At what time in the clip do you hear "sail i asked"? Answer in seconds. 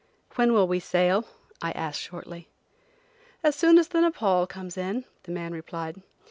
0.79-2.01